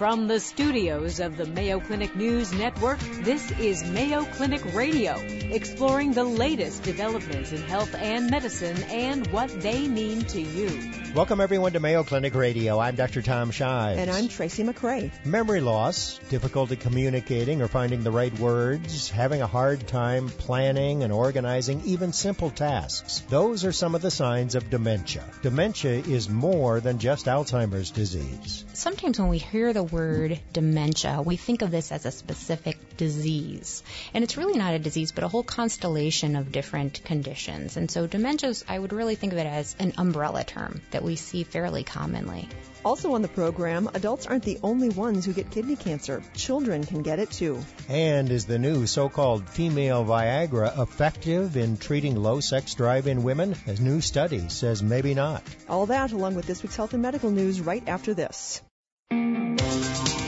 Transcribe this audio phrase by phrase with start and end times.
[0.00, 5.16] From the studios of the Mayo Clinic News Network, this is Mayo Clinic Radio,
[5.50, 10.90] exploring the latest developments in health and medicine and what they mean to you.
[11.14, 12.78] Welcome everyone to Mayo Clinic Radio.
[12.78, 13.20] I'm Dr.
[13.20, 13.98] Tom Shives.
[13.98, 15.10] And I'm Tracy McCray.
[15.26, 21.12] Memory loss, difficulty communicating or finding the right words, having a hard time planning and
[21.12, 23.22] organizing even simple tasks.
[23.28, 25.24] Those are some of the signs of dementia.
[25.42, 28.64] Dementia is more than just Alzheimer's disease.
[28.72, 33.82] Sometimes when we hear the word dementia, we think of this as a specific disease.
[34.14, 37.76] And it's really not a disease, but a whole constellation of different conditions.
[37.76, 41.16] And so dementia, I would really think of it as an umbrella term that we
[41.16, 42.48] see fairly commonly.
[42.82, 46.22] Also on the program, adults aren't the only ones who get kidney cancer.
[46.34, 47.60] Children can get it too.
[47.88, 53.54] And is the new so-called female Viagra effective in treating low sex drive in women?
[53.66, 55.42] As new study says maybe not.
[55.68, 58.62] All that along with this week's health and medical news right after this.
[59.10, 60.19] うん。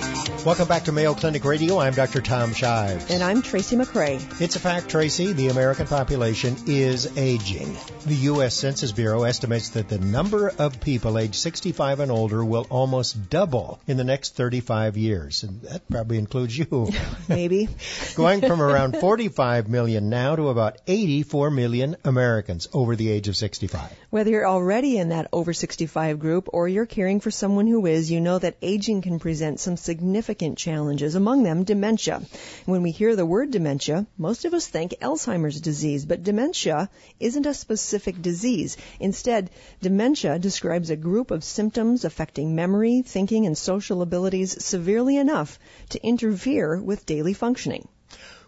[0.44, 1.78] Welcome back to Mayo Clinic Radio.
[1.78, 2.20] I'm Dr.
[2.20, 3.12] Tom Shives.
[3.12, 4.40] And I'm Tracy McCray.
[4.40, 5.32] It's a fact, Tracy.
[5.32, 7.76] The American population is aging.
[8.06, 8.56] The U.S.
[8.56, 13.78] Census Bureau estimates that the number of people aged 65 and older will almost double
[13.86, 15.44] in the next 35 years.
[15.44, 16.88] And that probably includes you.
[17.28, 17.68] Maybe.
[18.16, 23.36] Going from around 45 million now to about 84 million Americans over the age of
[23.36, 23.92] 65.
[24.10, 28.10] Whether you're already in that over 65 group or you're caring for someone who is,
[28.10, 32.22] you know that aging can present some significant significant challenges, among them dementia.
[32.64, 36.88] When we hear the word dementia, most of us think Alzheimer's disease, but dementia
[37.20, 38.78] isn't a specific disease.
[38.98, 39.50] Instead,
[39.82, 45.58] dementia describes a group of symptoms affecting memory, thinking, and social abilities severely enough
[45.90, 47.86] to interfere with daily functioning.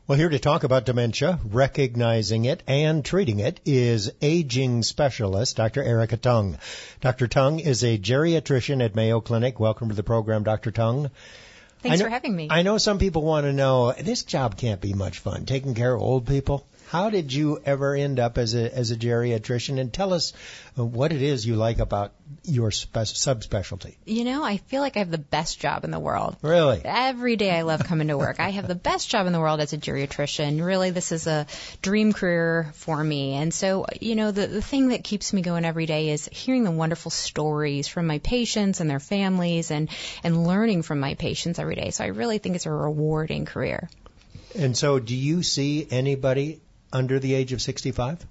[0.07, 5.83] Well, here to talk about dementia, recognizing it, and treating it is aging specialist Dr.
[5.83, 6.59] Erica Tung.
[7.03, 7.27] Dr.
[7.27, 9.61] Tung is a geriatrician at Mayo Clinic.
[9.61, 10.71] Welcome to the program, Dr.
[10.71, 11.11] Tung.
[11.85, 12.49] Thanks know, for having me.
[12.51, 15.95] I know some people want to know this job can't be much fun, taking care
[15.95, 16.67] of old people.
[16.89, 19.81] How did you ever end up as a as a geriatrician?
[19.81, 20.33] And tell us
[20.77, 22.13] what it is you like about
[22.45, 23.97] your spe- subspecialty.
[24.05, 26.37] You know, I feel like I have the best job in the world.
[26.43, 26.83] Really?
[26.85, 28.41] Every day I love coming to work.
[28.41, 30.65] I have the best job in the world as a geriatrician.
[30.65, 31.47] Really, this is a
[31.83, 33.35] dream career for me.
[33.35, 36.65] And so, you know, the, the thing that keeps me going every day is hearing
[36.65, 39.89] the wonderful stories from my patients and their families and,
[40.23, 41.91] and learning from my patients every day.
[41.91, 43.89] So I really think it's a rewarding career.
[44.57, 46.61] And so, do you see anybody
[46.95, 48.25] under the age of 65?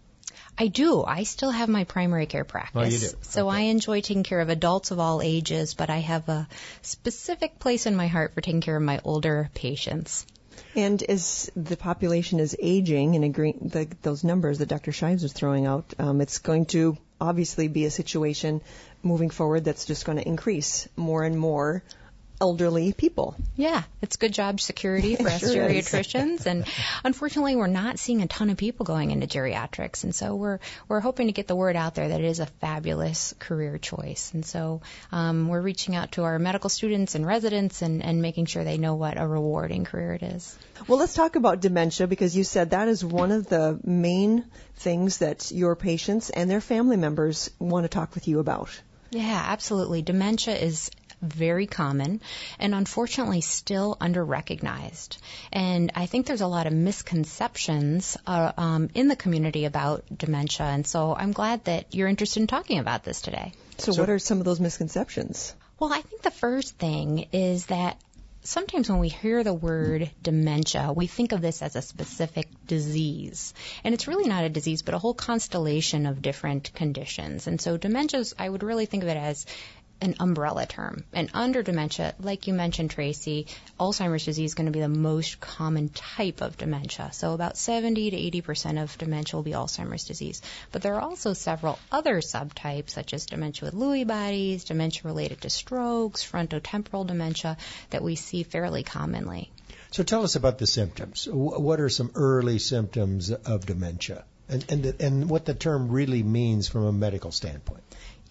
[0.58, 1.04] I do.
[1.04, 2.82] I still have my primary care practice.
[2.82, 3.18] Oh, you do.
[3.22, 3.58] So Okay.
[3.58, 6.48] I enjoy taking care of adults of all ages, but I have a
[6.82, 10.26] specific place in my heart for taking care of my older patients.
[10.76, 14.92] And as the population is aging and agree, the, those numbers that Dr.
[14.92, 18.62] Shives was throwing out, um, it's going to obviously be a situation
[19.02, 21.84] moving forward that's just going to increase more and more
[22.42, 23.36] elderly people.
[23.56, 25.88] Yeah, it's good job security for us Sure is.
[25.88, 26.66] geriatricians, and
[27.04, 31.00] unfortunately, we're not seeing a ton of people going into geriatrics, and so we're we're
[31.00, 34.46] hoping to get the word out there that it is a fabulous career choice, and
[34.46, 38.64] so um, we're reaching out to our medical students and residents and, and making sure
[38.64, 40.58] they know what a rewarding career it is.
[40.88, 44.46] Well, let's talk about dementia because you said that is one of the main
[44.76, 48.70] things that your patients and their family members want to talk with you about.
[49.12, 50.02] Yeah, absolutely.
[50.02, 50.90] Dementia is
[51.24, 52.22] very common
[52.60, 55.18] and unfortunately still underrecognized.
[55.52, 60.66] And I think there's a lot of misconceptions uh, um, in the community about dementia.
[60.66, 63.54] And so I'm glad that you're interested in talking about this today.
[63.78, 65.56] So, So- what are some of those misconceptions?
[65.80, 67.98] Well, I think the first thing is that
[68.44, 73.54] sometimes when we hear the word dementia, we think of this as a specific disease.
[73.84, 77.48] And it's really not a disease, but a whole constellation of different conditions.
[77.48, 79.46] And so dementias, I would really think of it as
[80.04, 81.06] an umbrella term.
[81.14, 83.48] And under dementia, like you mentioned, Tracy,
[83.80, 87.10] Alzheimer's disease is going to be the most common type of dementia.
[87.14, 90.42] So about 70 to 80 percent of dementia will be Alzheimer's disease.
[90.72, 95.42] But there are also several other subtypes, such as dementia with Lewy bodies, dementia related
[95.42, 97.56] to strokes, frontotemporal dementia,
[97.92, 99.50] that we see fairly commonly.
[99.92, 101.28] So tell us about the symptoms.
[101.32, 104.26] What are some early symptoms of dementia?
[104.50, 107.84] And, and, and what the term really means from a medical standpoint.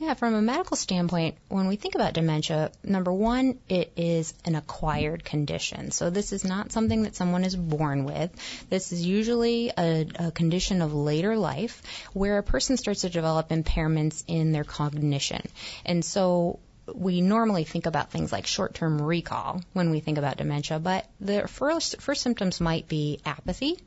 [0.03, 4.57] Yeah, from a medical standpoint, when we think about dementia, number one, it is an
[4.57, 5.93] acquired condition.
[5.93, 8.33] So this is not something that someone is born with.
[8.69, 11.83] This is usually a, a condition of later life
[12.15, 15.43] where a person starts to develop impairments in their cognition.
[15.85, 16.59] And so
[16.93, 21.47] we normally think about things like short-term recall when we think about dementia, but the
[21.47, 23.79] first first symptoms might be apathy.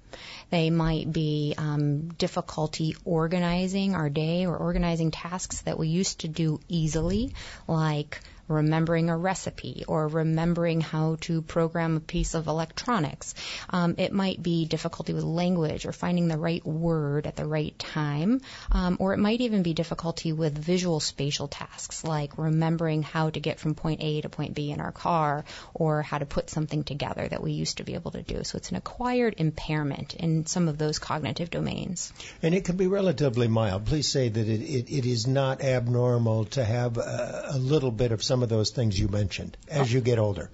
[0.49, 6.27] They might be um, difficulty organizing our day or organizing tasks that we used to
[6.27, 7.33] do easily,
[7.67, 13.33] like remembering a recipe or remembering how to program a piece of electronics.
[13.69, 17.77] Um, it might be difficulty with language or finding the right word at the right
[17.79, 18.41] time,
[18.71, 23.39] um, or it might even be difficulty with visual spatial tasks like remembering how to
[23.39, 26.83] get from point A to point B in our car or how to put something
[26.83, 28.43] together that we used to be able to do.
[28.43, 32.13] So it's an acquired impairment in some of those cognitive domains.
[32.41, 33.85] And it can be relatively mild.
[33.85, 38.11] Please say that it, it, it is not abnormal to have a, a little bit
[38.11, 40.49] of some of those things you mentioned as you get older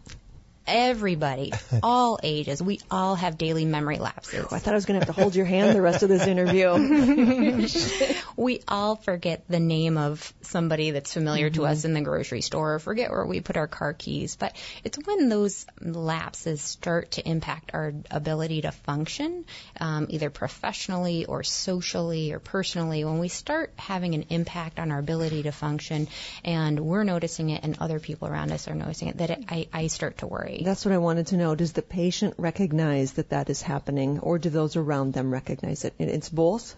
[0.67, 1.51] everybody,
[1.83, 4.51] all ages, we all have daily memory lapses.
[4.51, 6.27] I thought I was going to have to hold your hand the rest of this
[6.27, 8.15] interview.
[8.35, 11.61] we all forget the name of somebody that's familiar mm-hmm.
[11.61, 14.35] to us in the grocery store, or forget where we put our car keys.
[14.35, 19.45] But it's when those lapses start to impact our ability to function,
[19.79, 24.99] um, either professionally or socially or personally, when we start having an impact on our
[24.99, 26.07] ability to function,
[26.43, 29.67] and we're noticing it, and other people around us are noticing it, that it, I,
[29.73, 30.50] I start to worry.
[30.63, 31.56] That's what I wanted to know.
[31.56, 35.94] Does the patient recognize that that is happening, or do those around them recognize it?
[36.00, 36.75] It's both?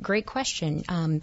[0.00, 0.84] Great question.
[0.88, 1.20] Um,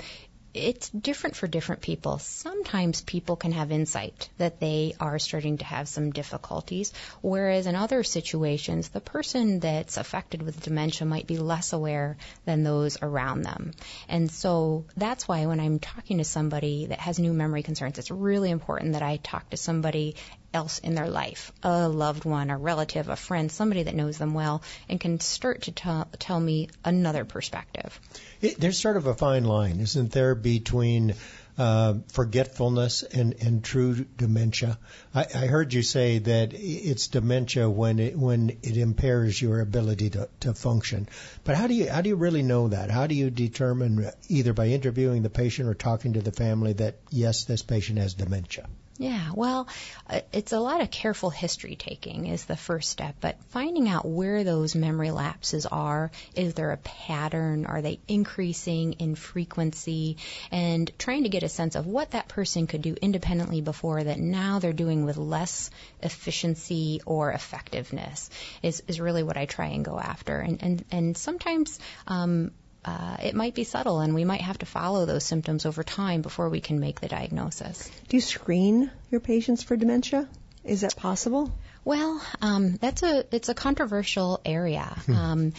[0.54, 2.18] it's different for different people.
[2.18, 6.92] Sometimes people can have insight that they are starting to have some difficulties,
[7.22, 12.64] whereas in other situations, the person that's affected with dementia might be less aware than
[12.64, 13.72] those around them.
[14.08, 18.12] And so that's why when I'm talking to somebody that has new memory concerns, it's
[18.12, 20.16] really important that I talk to somebody
[20.54, 24.34] else in their life, a loved one, a relative, a friend, somebody that knows them
[24.34, 28.00] well, and can start to tell, tell me another perspective.
[28.42, 31.16] It, there's sort of a fine line, isn't there, between
[31.60, 34.80] uh, forgetfulness and, and true dementia.
[35.14, 40.12] I, I heard you say that it's dementia when it when it impairs your ability
[40.12, 41.10] to, to function.
[41.44, 42.90] But how do you how do you really know that?
[42.90, 46.96] How do you determine either by interviewing the patient or talking to the family that
[47.10, 48.66] yes, this patient has dementia?
[49.00, 49.70] Yeah, well,
[50.10, 54.06] uh, it's a lot of careful history taking is the first step, but finding out
[54.06, 60.18] where those memory lapses are, is there a pattern, are they increasing in frequency,
[60.52, 64.20] and trying to get a sense of what that person could do independently before that
[64.20, 65.72] now they're doing with less
[66.04, 68.30] efficiency or effectiveness
[68.62, 70.40] is, is really what I try and go after.
[70.40, 72.52] And, and, and sometimes, um,
[72.86, 76.22] uh, it might be subtle, and we might have to follow those symptoms over time
[76.22, 77.90] before we can make the diagnosis.
[78.08, 80.28] Do you screen your patients for dementia?
[80.64, 81.52] Is that possible?
[81.84, 84.96] Well, um, that's a it's a controversial area.
[85.06, 85.14] Hmm.
[85.14, 85.54] Um,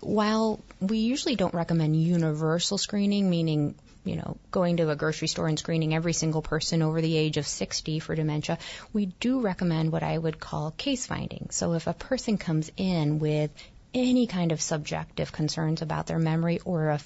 [0.00, 3.74] while we usually don't recommend universal screening, meaning
[4.04, 7.36] you know going to a grocery store and screening every single person over the age
[7.36, 8.58] of 60 for dementia,
[8.92, 11.48] we do recommend what I would call case finding.
[11.50, 13.50] So if a person comes in with
[13.94, 17.00] any kind of subjective concerns about their memory or a,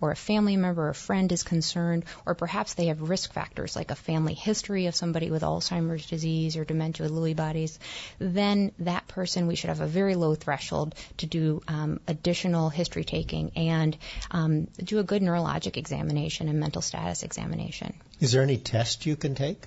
[0.00, 3.74] or a family member or a friend is concerned or perhaps they have risk factors
[3.74, 7.78] like a family history of somebody with Alzheimer's disease or dementia with Lewy bodies,
[8.18, 13.04] then that person we should have a very low threshold to do um, additional history
[13.04, 13.96] taking and
[14.30, 17.94] um, do a good neurologic examination and mental status examination.
[18.20, 19.66] Is there any test you can take?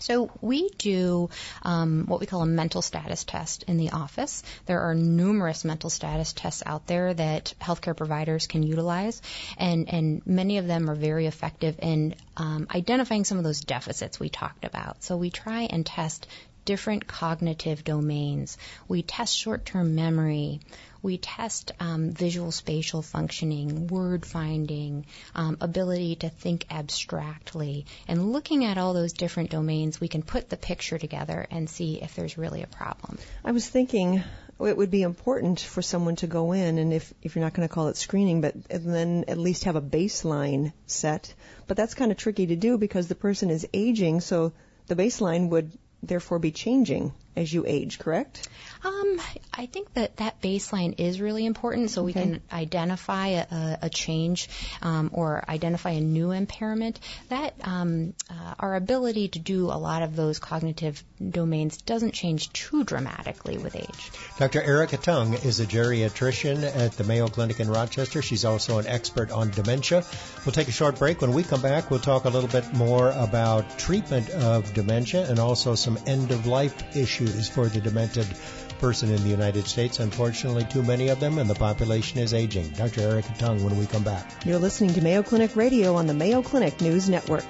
[0.00, 1.30] So we do
[1.62, 4.42] um, what we call a mental status test in the office.
[4.66, 9.22] There are numerous mental status tests out there that healthcare providers can utilize,
[9.56, 14.18] and and many of them are very effective in um, identifying some of those deficits
[14.18, 15.02] we talked about.
[15.02, 16.26] So we try and test
[16.64, 18.58] different cognitive domains.
[18.86, 20.60] We test short-term memory
[21.02, 27.86] we test um, visual spatial functioning, word finding, um, ability to think abstractly.
[28.08, 32.00] And looking at all those different domains, we can put the picture together and see
[32.02, 33.18] if there's really a problem.
[33.44, 34.22] I was thinking
[34.60, 37.66] it would be important for someone to go in and if, if you're not going
[37.66, 41.32] to call it screening, but then at least have a baseline set.
[41.66, 44.52] But that's kind of tricky to do because the person is aging, so
[44.86, 48.48] the baseline would therefore be changing as you age, correct?
[48.82, 49.20] Um,
[49.52, 54.48] I think that that baseline is really important so we can identify a, a change
[54.82, 56.98] um, or identify a new impairment.
[57.28, 62.52] That um, uh, our ability to do a lot of those cognitive domains doesn't change
[62.52, 64.10] too dramatically with age.
[64.38, 64.62] Dr.
[64.62, 68.22] Erica Tung is a geriatrician at the Mayo Clinic in Rochester.
[68.22, 70.04] She's also an expert on dementia.
[70.44, 71.20] We'll take a short break.
[71.20, 75.38] When we come back, we'll talk a little bit more about treatment of dementia and
[75.38, 78.26] also some end of life issues for the demented
[78.78, 80.00] person in the United States.
[80.00, 82.68] Unfortunately, too many of them, and the population is aging.
[82.70, 83.02] Dr.
[83.02, 84.30] Erica Tung, when we come back.
[84.44, 87.44] You're listening to Mayo Clinic Radio on the Mayo Clinic News Network.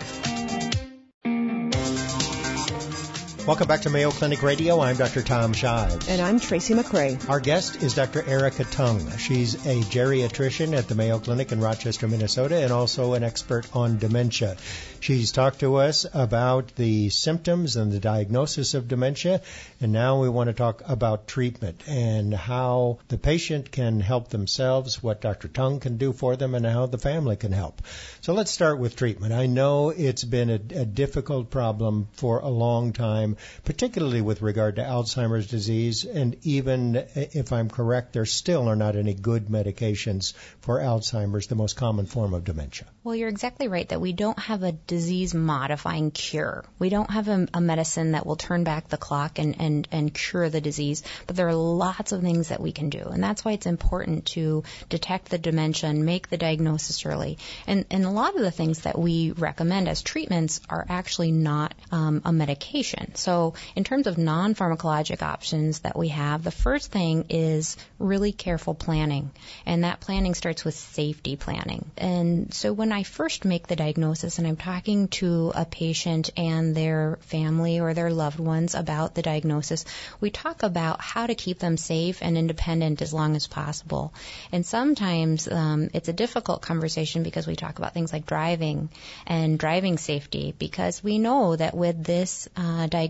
[3.50, 4.78] Welcome back to Mayo Clinic Radio.
[4.78, 5.22] I'm Dr.
[5.22, 6.08] Tom Shives.
[6.08, 7.28] And I'm Tracy McCray.
[7.28, 8.22] Our guest is Dr.
[8.24, 9.10] Erica Tung.
[9.16, 13.98] She's a geriatrician at the Mayo Clinic in Rochester, Minnesota, and also an expert on
[13.98, 14.56] dementia.
[15.00, 19.40] She's talked to us about the symptoms and the diagnosis of dementia,
[19.80, 25.02] and now we want to talk about treatment and how the patient can help themselves,
[25.02, 25.48] what Dr.
[25.48, 27.82] Tung can do for them, and how the family can help.
[28.20, 29.32] So let's start with treatment.
[29.32, 34.76] I know it's been a, a difficult problem for a long time, particularly with regard
[34.76, 40.34] to Alzheimer's disease, and even if I'm correct, there still are not any good medications
[40.60, 42.86] for Alzheimer's, the most common form of dementia.
[43.02, 46.64] Well, you're exactly right that we don't have a disease modifying cure.
[46.78, 50.12] We don't have a, a, medicine that will turn back the clock and, and, and
[50.12, 53.02] cure the disease, but there are lots of things that we can do.
[53.02, 57.38] And that's why it's important to detect the dementia and make the diagnosis early.
[57.66, 61.74] And, and a lot of the things that we recommend as treatments are actually not
[61.90, 63.14] um, a medication.
[63.14, 63.29] So
[63.76, 69.30] in terms of non-pharmacologic options that we have, the first thing is really careful planning.
[69.66, 71.90] And that planning starts with safety planning.
[71.96, 76.74] And so when I first make the diagnosis and I'm talking to a patient and
[76.74, 79.84] their family or their loved ones about the diagnosis,
[80.20, 84.12] we talk about how to keep them safe and independent as long as possible.
[84.52, 88.88] And sometimes um, it's a difficult conversation because we talk about things like driving
[89.26, 93.09] and driving safety because we know that with this uh, diagnosis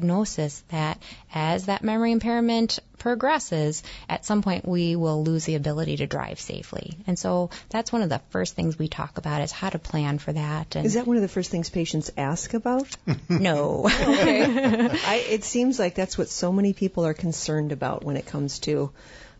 [0.68, 0.98] that
[1.34, 6.38] as that memory impairment progresses, at some point we will lose the ability to drive
[6.38, 6.96] safely.
[7.06, 10.18] And so that's one of the first things we talk about is how to plan
[10.18, 10.76] for that.
[10.76, 12.88] And is that one of the first things patients ask about?
[13.28, 13.86] no.
[13.90, 14.88] okay.
[14.90, 18.60] I, it seems like that's what so many people are concerned about when it comes
[18.60, 18.90] to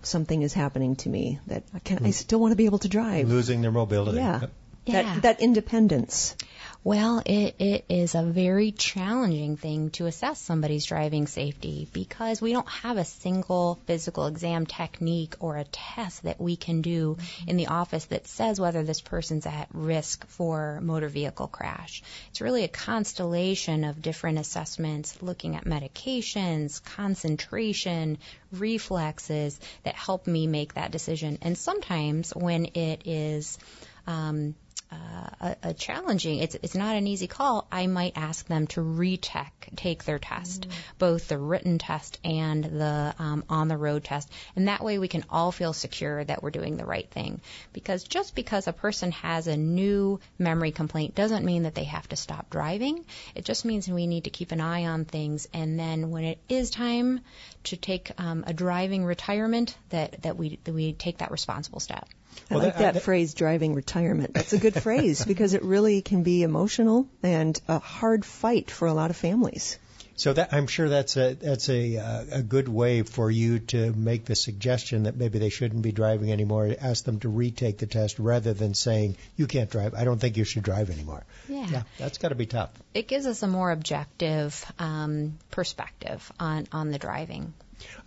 [0.03, 2.11] something is happening to me that I can I hmm.
[2.11, 3.29] still want to be able to drive.
[3.29, 4.19] Losing their mobility.
[4.19, 4.47] Yeah.
[4.87, 5.03] Yeah.
[5.03, 6.35] That, that independence.
[6.83, 12.53] Well, it, it is a very challenging thing to assess somebody's driving safety because we
[12.53, 17.59] don't have a single physical exam technique or a test that we can do in
[17.59, 22.03] the office that says whether this person's at risk for motor vehicle crash.
[22.31, 28.17] It's really a constellation of different assessments looking at medications, concentration,
[28.53, 31.37] reflexes that help me make that decision.
[31.43, 33.59] And sometimes when it is
[34.07, 34.55] um,
[34.93, 34.97] uh,
[35.41, 36.39] a, a, challenging.
[36.41, 37.67] It's it's not an easy call.
[37.71, 40.81] I might ask them to retech take their test, mm-hmm.
[40.99, 45.07] both the written test and the um, on the road test, and that way we
[45.07, 47.41] can all feel secure that we're doing the right thing.
[47.73, 52.09] Because just because a person has a new memory complaint doesn't mean that they have
[52.09, 53.05] to stop driving.
[53.37, 56.39] It just means we need to keep an eye on things, and then when it
[56.49, 57.21] is time
[57.65, 62.09] to take um, a driving retirement, that that we that we take that responsible step.
[62.51, 64.35] I well, like that, that, phrase, driving retirement.
[64.35, 68.89] That's a good phrase because it really can be emotional and a hard fight for
[68.89, 69.79] a lot of families.
[70.21, 73.91] So that I'm sure that's a that's a uh, a good way for you to
[73.93, 76.77] make the suggestion that maybe they shouldn't be driving anymore.
[76.79, 79.95] Ask them to retake the test rather than saying you can't drive.
[79.95, 81.25] I don't think you should drive anymore.
[81.49, 82.69] Yeah, yeah that's got to be tough.
[82.93, 87.55] It gives us a more objective um, perspective on on the driving.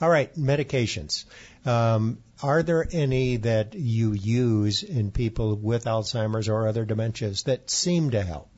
[0.01, 1.25] All right, medications.
[1.65, 7.69] Um, are there any that you use in people with Alzheimer's or other dementias that
[7.69, 8.52] seem to help?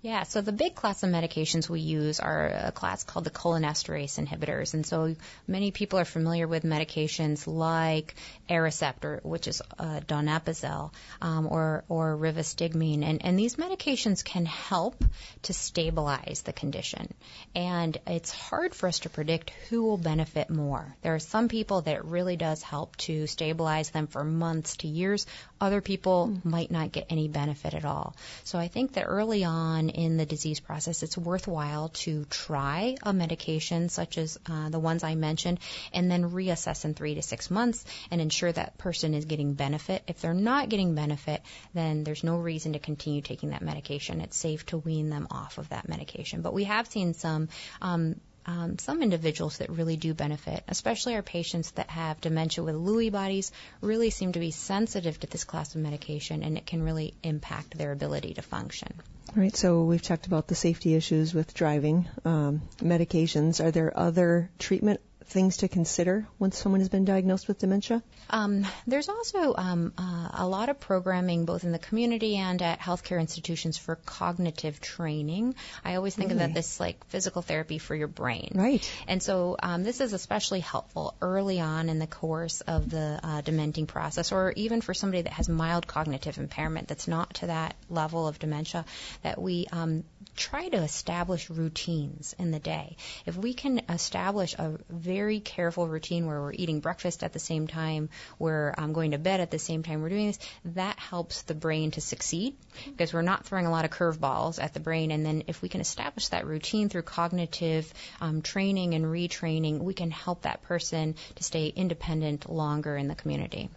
[0.00, 4.24] Yeah, so the big class of medications we use are a class called the cholinesterase
[4.24, 4.72] inhibitors.
[4.72, 5.16] And so
[5.48, 8.14] many people are familiar with medications like
[8.48, 13.02] Aricept, which is uh, donepezil, um, or, or rivastigmine.
[13.02, 15.04] And, and these medications can help
[15.42, 17.12] to stabilize the condition.
[17.56, 20.94] And it's hard for us to predict who will benefit more.
[21.02, 24.86] There are some people that it really does help to stabilize them for months to
[24.86, 25.26] years.
[25.60, 26.44] Other people mm.
[26.44, 28.14] might not get any benefit at all.
[28.44, 33.12] So I think that early on, in the disease process, it's worthwhile to try a
[33.12, 35.60] medication such as uh, the ones I mentioned
[35.92, 40.02] and then reassess in three to six months and ensure that person is getting benefit.
[40.06, 41.42] If they're not getting benefit,
[41.74, 44.20] then there's no reason to continue taking that medication.
[44.20, 46.42] It's safe to wean them off of that medication.
[46.42, 47.48] But we have seen some
[47.80, 48.16] um,
[48.48, 53.12] um, some individuals that really do benefit, especially our patients that have dementia with Lewy
[53.12, 53.52] bodies,
[53.82, 57.76] really seem to be sensitive to this class of medication, and it can really impact
[57.76, 58.88] their ability to function.
[59.36, 63.62] All right, so we've talked about the safety issues with driving, um, medications.
[63.62, 68.02] Are there other treatment things to consider when someone has been diagnosed with dementia?
[68.30, 72.80] Um, there's also um, uh, a lot of programming both in the community and at
[72.80, 75.54] healthcare institutions for cognitive training.
[75.84, 76.42] I always think really?
[76.42, 78.52] of that this like physical therapy for your brain.
[78.54, 78.90] Right.
[79.06, 83.40] And so um, this is especially helpful early on in the course of the uh,
[83.42, 87.76] dementing process, or even for somebody that has mild cognitive impairment that's not to that
[87.90, 88.84] level of dementia,
[89.22, 90.04] that we um,
[90.38, 92.96] try to establish routines in the day.
[93.26, 97.66] If we can establish a very careful routine where we're eating breakfast at the same
[97.66, 100.38] time, we're um, going to bed at the same time we're doing this,
[100.76, 104.72] that helps the brain to succeed because we're not throwing a lot of curveballs at
[104.72, 105.10] the brain.
[105.10, 109.94] And then if we can establish that routine through cognitive um, training and retraining, we
[109.94, 113.70] can help that person to stay independent longer in the community.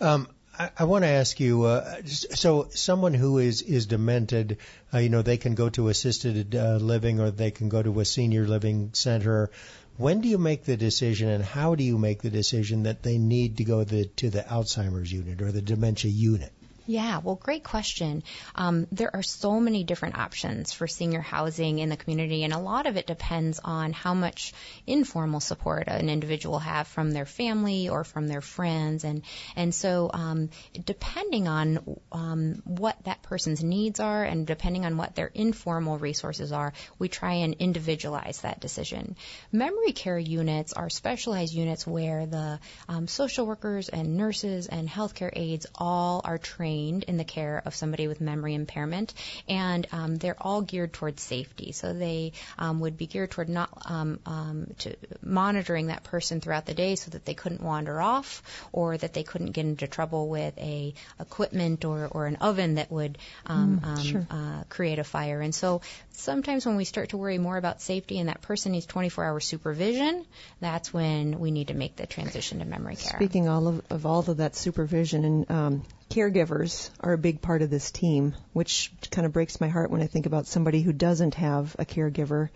[0.00, 1.64] Um, I, I want to ask you.
[1.64, 4.58] Uh, so, someone who is is demented,
[4.92, 8.00] uh, you know, they can go to assisted uh, living or they can go to
[8.00, 9.50] a senior living center.
[9.96, 13.18] When do you make the decision, and how do you make the decision that they
[13.18, 16.52] need to go the, to the Alzheimer's unit or the dementia unit?
[16.86, 18.24] Yeah, well, great question.
[18.54, 22.58] Um, there are so many different options for senior housing in the community, and a
[22.58, 24.52] lot of it depends on how much
[24.86, 29.22] informal support an individual have from their family or from their friends, and
[29.56, 30.50] and so um,
[30.84, 36.52] depending on um, what that person's needs are, and depending on what their informal resources
[36.52, 39.16] are, we try and individualize that decision.
[39.50, 42.60] Memory care units are specialized units where the
[42.90, 47.62] um, social workers and nurses and healthcare aides all are trained trained in the care
[47.64, 49.14] of somebody with memory impairment,
[49.48, 51.72] and um, they're all geared towards safety.
[51.72, 56.66] So they um, would be geared toward not um, um, to monitoring that person throughout
[56.66, 60.28] the day so that they couldn't wander off or that they couldn't get into trouble
[60.28, 64.26] with a equipment or, or an oven that would um, mm, um, sure.
[64.30, 65.40] uh, create a fire.
[65.40, 65.80] And so
[66.12, 70.24] sometimes when we start to worry more about safety and that person needs 24-hour supervision,
[70.60, 73.18] that's when we need to make the transition to memory care.
[73.18, 75.82] Speaking all of, of all of that supervision and um,
[76.14, 80.00] caregivers are a big part of this team, which kind of breaks my heart when
[80.00, 82.50] I think about somebody who doesn't have a caregiver.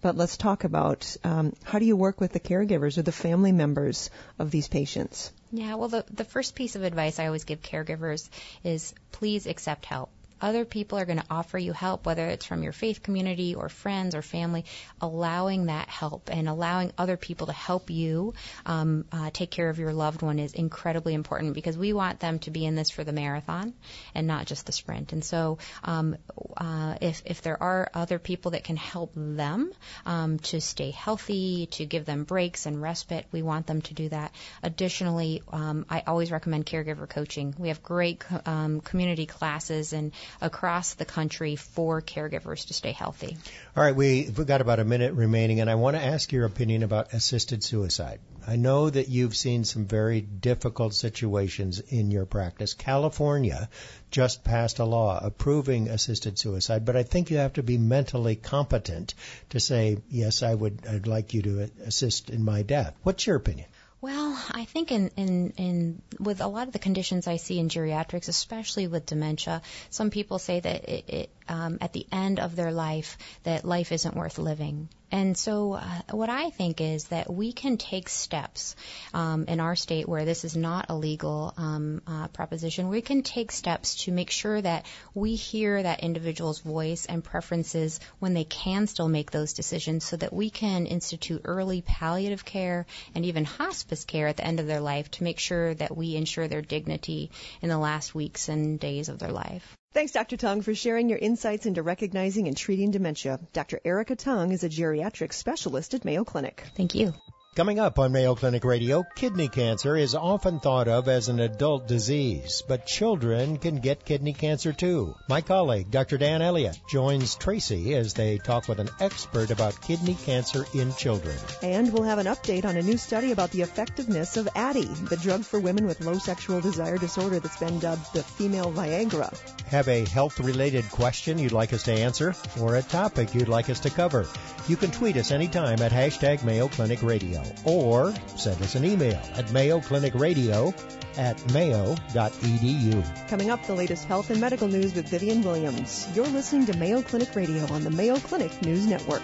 [0.00, 3.52] But let's talk about um, how do you work with the caregivers or the family
[3.52, 5.32] members of these patients?
[5.52, 8.28] Yeah, well, the, the first piece of advice I always give caregivers
[8.64, 10.10] is please accept help
[10.44, 13.70] other people are going to offer you help, whether it's from your faith community or
[13.70, 14.66] friends or family,
[15.00, 18.34] allowing that help and allowing other people to help you
[18.66, 22.38] um, uh, take care of your loved one is incredibly important because we want them
[22.40, 23.72] to be in this for the marathon
[24.14, 25.14] and not just the sprint.
[25.14, 26.16] And so, um,
[26.58, 29.72] uh, if if there are other people that can help them
[30.04, 34.10] um, to stay healthy, to give them breaks and respite, we want them to do
[34.10, 34.32] that.
[34.62, 37.54] Additionally, um, I always recommend caregiver coaching.
[37.58, 43.36] We have great um, community classes and across the country for caregivers to stay healthy.
[43.76, 46.82] All right, we've got about a minute remaining, and I want to ask your opinion
[46.82, 48.20] about assisted suicide.
[48.46, 52.74] I know that you've seen some very difficult situations in your practice.
[52.74, 53.70] California
[54.10, 58.36] just passed a law approving assisted suicide, but I think you have to be mentally
[58.36, 59.14] competent
[59.50, 62.94] to say, yes, I would, I'd like you to assist in my death.
[63.02, 63.68] What's your opinion?
[64.04, 67.70] Well, I think in, in, in with a lot of the conditions I see in
[67.70, 72.54] geriatrics, especially with dementia, some people say that it, it um, at the end of
[72.54, 74.90] their life that life isn't worth living.
[75.14, 78.74] And so, uh, what I think is that we can take steps
[79.12, 82.88] um, in our state where this is not a legal um, uh, proposition.
[82.88, 88.00] We can take steps to make sure that we hear that individual's voice and preferences
[88.18, 92.84] when they can still make those decisions, so that we can institute early palliative care
[93.14, 96.16] and even hospice care at the end of their life to make sure that we
[96.16, 97.30] ensure their dignity
[97.62, 99.76] in the last weeks and days of their life.
[99.94, 100.36] Thanks, Dr.
[100.36, 103.38] Tung, for sharing your insights into recognizing and treating dementia.
[103.52, 103.80] Dr.
[103.84, 106.64] Erica Tung is a geriatric specialist at Mayo Clinic.
[106.76, 107.14] Thank you.
[107.54, 111.86] Coming up on Mayo Clinic Radio, kidney cancer is often thought of as an adult
[111.86, 115.14] disease, but children can get kidney cancer too.
[115.28, 116.18] My colleague, Dr.
[116.18, 121.36] Dan Elliott, joins Tracy as they talk with an expert about kidney cancer in children.
[121.62, 125.16] And we'll have an update on a new study about the effectiveness of Addyi, the
[125.16, 129.32] drug for women with low sexual desire disorder that's been dubbed the female Viagra.
[129.68, 133.70] Have a health related question you'd like us to answer or a topic you'd like
[133.70, 134.26] us to cover?
[134.66, 139.20] You can tweet us anytime at hashtag Mayo Clinic Radio or send us an email
[139.34, 140.74] at mayoclinicradio
[141.18, 143.28] at mayo.edu.
[143.28, 146.08] Coming up, the latest health and medical news with Vivian Williams.
[146.14, 149.22] You're listening to Mayo Clinic Radio on the Mayo Clinic News Network.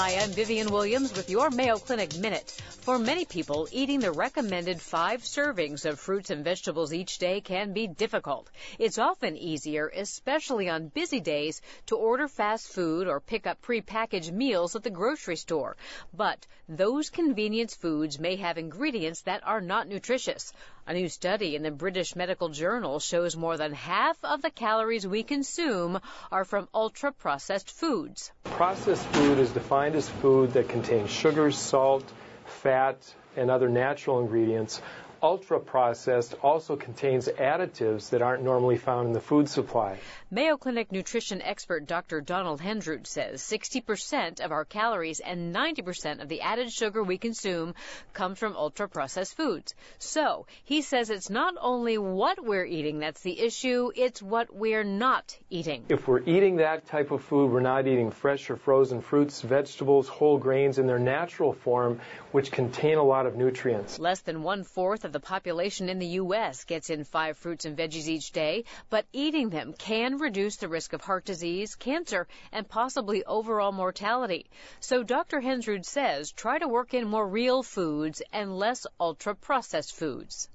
[0.00, 2.56] Hi, I'm Vivian Williams with your Mayo Clinic Minute.
[2.88, 7.74] For many people, eating the recommended five servings of fruits and vegetables each day can
[7.74, 8.48] be difficult.
[8.78, 14.32] It's often easier, especially on busy days, to order fast food or pick up prepackaged
[14.32, 15.76] meals at the grocery store.
[16.14, 20.54] But those convenience foods may have ingredients that are not nutritious.
[20.86, 25.06] A new study in the British Medical Journal shows more than half of the calories
[25.06, 26.00] we consume
[26.32, 28.32] are from ultra processed foods.
[28.44, 32.10] Processed food is defined as food that contains sugars, salt,
[32.58, 34.82] fat, and other natural ingredients
[35.22, 39.98] ultra processed also contains additives that aren't normally found in the food supply.
[40.30, 42.20] Mayo Clinic nutrition expert Dr.
[42.20, 47.74] Donald Hensrud says 60% of our calories and 90% of the added sugar we consume
[48.12, 49.74] comes from ultra processed foods.
[49.98, 54.84] So, he says it's not only what we're eating that's the issue, it's what we're
[54.84, 55.86] not eating.
[55.88, 60.08] If we're eating that type of food, we're not eating fresh or frozen fruits, vegetables,
[60.08, 63.98] whole grains in their natural form, which contain a lot of nutrients.
[63.98, 66.64] Less than one fourth of the population in the U.S.
[66.64, 70.92] gets in five fruits and veggies each day, but eating them can reduce the risk
[70.92, 74.50] of heart disease, cancer, and possibly overall mortality.
[74.80, 75.40] So Dr.
[75.40, 80.48] Hensrud says try to work in more real foods and less ultra processed foods.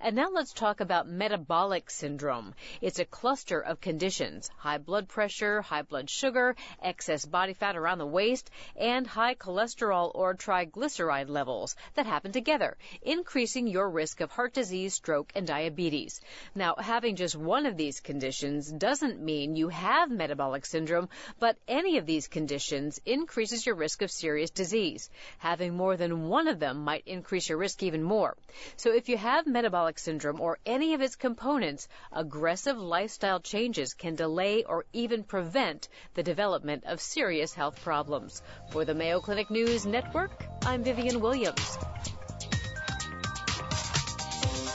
[0.00, 2.54] And now let's talk about metabolic syndrome.
[2.80, 7.98] It's a cluster of conditions high blood pressure, high blood sugar, excess body fat around
[7.98, 14.30] the waist, and high cholesterol or triglyceride levels that happen together, increasing your risk of
[14.30, 16.20] heart disease, stroke, and diabetes.
[16.54, 21.08] Now, having just one of these conditions doesn't mean you have metabolic syndrome,
[21.38, 25.10] but any of these conditions increases your risk of serious disease.
[25.38, 28.36] Having more than one of them might increase your risk even more.
[28.76, 33.94] So if you have metabolic metabolic syndrome or any of its components, aggressive lifestyle changes
[33.94, 38.42] can delay or even prevent the development of serious health problems.
[38.70, 40.30] For the Mayo Clinic News Network,
[40.64, 41.78] I'm Vivian Williams.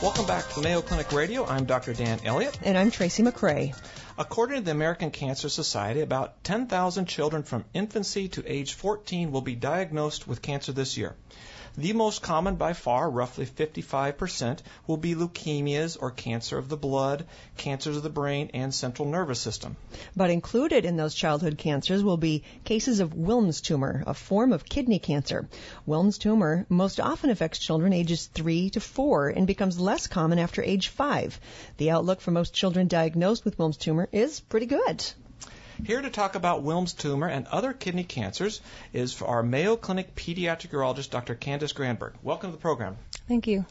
[0.02, 1.46] Welcome back to Mayo Clinic Radio.
[1.46, 1.94] I'm Dr.
[1.94, 2.60] Dan Elliott.
[2.62, 3.74] And I'm Tracy McCray.
[4.18, 9.40] According to the American Cancer Society, about 10,000 children from infancy to age 14 will
[9.40, 11.16] be diagnosed with cancer this year.
[11.78, 17.26] The most common by far, roughly 55%, will be leukemias or cancer of the blood,
[17.56, 19.78] cancers of the brain, and central nervous system.
[20.14, 24.66] But included in those childhood cancers will be cases of Wilms tumor, a form of
[24.66, 25.48] kidney cancer.
[25.88, 30.62] Wilms tumor most often affects children ages 3 to 4 and becomes less common after
[30.62, 31.40] age 5.
[31.78, 35.06] The outlook for most children diagnosed with Wilms tumor is pretty good.
[35.84, 38.62] Here to talk about Wilms tumor and other kidney cancers
[38.94, 41.34] is our Mayo Clinic pediatric urologist, Dr.
[41.34, 42.14] Candace Granberg.
[42.22, 42.98] Welcome to the program.
[43.28, 43.66] Thank you.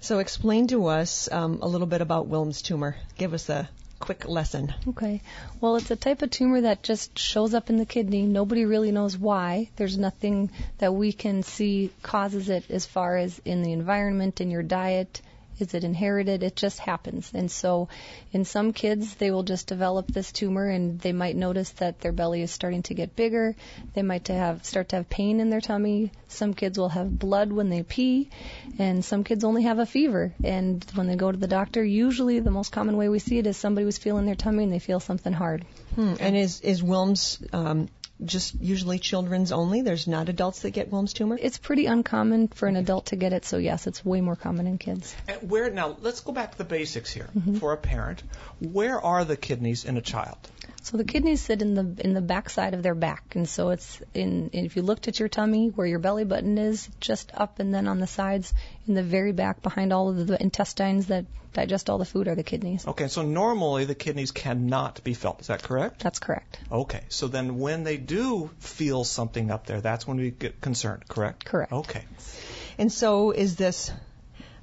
[0.00, 2.96] So, explain to us um, a little bit about Wilms tumor.
[3.16, 4.74] Give us a quick lesson.
[4.88, 5.22] Okay.
[5.60, 8.22] Well, it's a type of tumor that just shows up in the kidney.
[8.22, 9.70] Nobody really knows why.
[9.76, 14.50] There's nothing that we can see causes it as far as in the environment, in
[14.50, 15.22] your diet,
[15.58, 16.42] is it inherited?
[16.42, 17.30] It just happens.
[17.34, 17.88] And so
[18.32, 22.12] in some kids, they will just develop this tumor and they might notice that their
[22.12, 23.54] belly is starting to get bigger.
[23.94, 26.12] They might have, start to have pain in their tummy.
[26.28, 28.30] Some kids will have blood when they pee
[28.78, 30.34] and some kids only have a fever.
[30.44, 33.46] And when they go to the doctor, usually the most common way we see it
[33.46, 35.64] is somebody was feeling their tummy and they feel something hard.
[35.94, 36.14] Hmm.
[36.20, 37.88] And is, is Wilms um,
[38.24, 39.82] just usually children's only?
[39.82, 41.38] There's not adults that get Wilms tumor?
[41.40, 44.66] It's pretty uncommon for an adult to get it, so yes, it's way more common
[44.66, 45.14] in kids.
[45.28, 45.96] And where now?
[46.00, 47.56] Let's go back to the basics here Mm-hmm.
[47.56, 48.22] for a parent.
[48.60, 50.38] Where are the kidneys in a child?
[50.86, 53.70] So the kidneys sit in the in the back side of their back, and so
[53.70, 54.50] it's in.
[54.52, 57.88] If you looked at your tummy, where your belly button is, just up and then
[57.88, 58.54] on the sides,
[58.86, 62.36] in the very back, behind all of the intestines that digest all the food, are
[62.36, 62.86] the kidneys.
[62.86, 65.40] Okay, so normally the kidneys cannot be felt.
[65.40, 66.04] Is that correct?
[66.04, 66.60] That's correct.
[66.70, 71.08] Okay, so then when they do feel something up there, that's when we get concerned,
[71.08, 71.46] correct?
[71.46, 71.72] Correct.
[71.72, 72.04] Okay.
[72.78, 73.90] And so is this,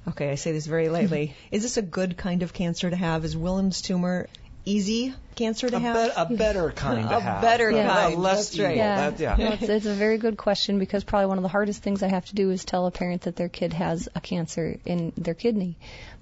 [0.08, 3.26] okay, I say this very lightly, is this a good kind of cancer to have?
[3.26, 4.26] Is Wilms tumor
[4.64, 5.94] easy cancer to A, have?
[5.94, 7.42] bet- a better kind to A have.
[7.42, 8.76] better A- a kind, less that's right.
[8.76, 9.36] Yeah, That- yeah.
[9.36, 12.08] No, it's, it's a very good question because probably one of the hardest things I
[12.08, 15.34] have to do is tell a parent that their kid has a cancer in their
[15.34, 15.76] kidney.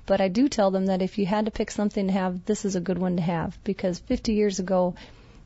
[0.07, 2.65] But I do tell them that if you had to pick something to have, this
[2.65, 4.95] is a good one to have because 50 years ago,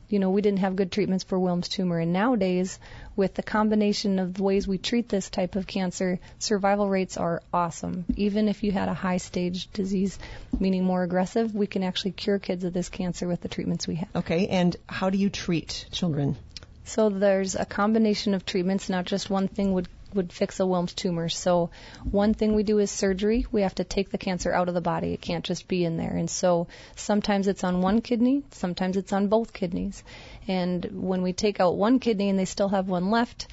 [0.09, 2.79] you know, we didn't have good treatments for Wilms tumor, and nowadays,
[3.17, 7.41] with the combination of the ways we treat this type of cancer, survival rates are
[7.51, 8.05] awesome.
[8.15, 10.17] Even if you had a high stage disease,
[10.57, 13.95] meaning more aggressive, we can actually cure kids of this cancer with the treatments we
[13.95, 14.15] have.
[14.15, 16.37] Okay, and how do you treat children?
[16.85, 20.95] So there's a combination of treatments, not just one thing would would fix a Wilms
[20.95, 21.29] tumor.
[21.29, 21.69] So
[22.09, 23.45] one thing we do is surgery.
[23.51, 25.13] We have to take the cancer out of the body.
[25.13, 26.15] It can't just be in there.
[26.15, 30.03] And so sometimes it's on one kidney, sometimes it's on both kidneys.
[30.47, 33.47] And when we take out one kidney and they still have one left,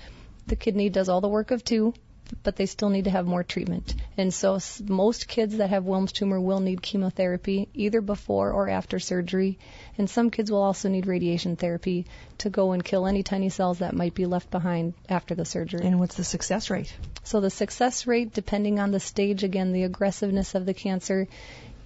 [0.47, 1.95] the kidney does all the work of two,
[2.43, 3.95] but they still need to have more treatment.
[4.17, 8.69] And so s- most kids that have Wilms tumor will need chemotherapy either before or
[8.69, 9.59] after surgery.
[9.99, 12.07] And some kids will also need radiation therapy
[12.39, 15.87] to go and kill any tiny cells that might be left behind after the surgery.
[15.87, 16.95] And what's the success rate?
[17.23, 21.29] So the success rate, depending on the stage, again, the aggressiveness of the cancer,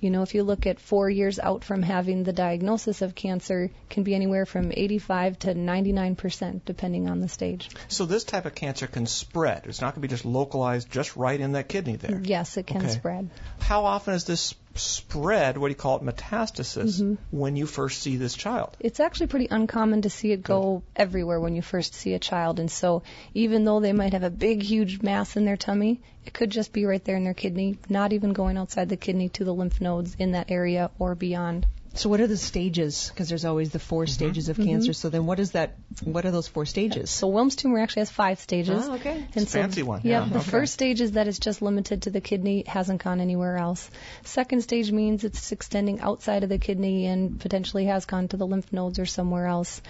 [0.01, 3.71] You know, if you look at four years out from having the diagnosis of cancer,
[3.91, 7.69] can be anywhere from 85 to 99 percent, depending on the stage.
[7.89, 9.67] So this type of cancer can spread.
[9.67, 12.21] It's not going to be just localized, just right in that kidney there.
[12.23, 12.91] Yes, it can Okay.
[12.91, 13.31] spread.
[13.61, 15.59] How often is this spread?
[15.59, 16.03] What do you call it?
[16.03, 17.01] Metastasis.
[17.01, 17.15] Mm-hmm.
[17.37, 18.77] When you first see this child.
[18.81, 22.61] It's actually pretty uncommon to see it go everywhere when you first see a child.
[22.61, 23.03] And so,
[23.35, 26.73] even though they might have a big, huge mass in their tummy, it could just
[26.73, 29.81] be right there in their kidney, not even going outside the kidney to the lymph
[29.81, 31.67] nodes in that area or beyond.
[31.99, 33.09] So what are the stages?
[33.09, 34.93] Because there's always the 4 stages of cancer.
[34.93, 35.77] So then what is that?
[36.05, 37.11] What are those four stages?
[37.11, 38.87] So, Wilms tumor actually has five stages.
[38.87, 39.17] Ah, okay.
[39.17, 40.51] And It's a fancy one, Yeah, yeah, the okay.
[40.51, 43.91] first stage is that it's just limited to the kidney, hasn't gone anywhere else.
[44.23, 48.47] Second stage means it's extending outside of the kidney and potentially has gone to the
[48.47, 49.83] lymph nodes or somewhere else.